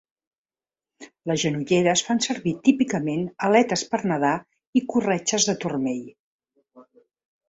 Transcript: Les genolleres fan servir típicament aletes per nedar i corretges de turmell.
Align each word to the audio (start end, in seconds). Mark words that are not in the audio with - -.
Les 1.31 1.41
genolleres 1.41 2.01
fan 2.07 2.21
servir 2.25 2.53
típicament 2.67 3.27
aletes 3.49 3.83
per 3.91 3.99
nedar 4.13 4.31
i 4.81 4.83
corretges 4.95 5.47
de 5.51 5.55
turmell. 5.65 6.01